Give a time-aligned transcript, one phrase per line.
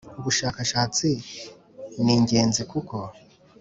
[0.19, 1.07] ubushakashatsi
[2.03, 2.95] n’ingenzi kuko: